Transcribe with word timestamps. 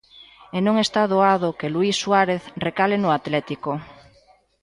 E 0.55 0.57
non 0.65 0.75
está 0.85 1.01
doado 1.13 1.55
que 1.59 1.71
Luís 1.73 1.95
Suárez 2.03 2.43
recale 2.65 2.95
no 2.99 3.09
Atlético. 3.17 3.71